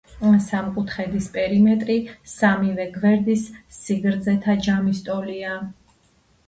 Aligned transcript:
სამკუთხედის 0.43 1.27
პერიმეტრი 1.35 1.97
სამივე 2.33 2.89
გვერდის 2.97 3.45
სიგრძეთა 3.81 4.59
ჯამის 4.69 5.09
ტოლია. 5.11 5.55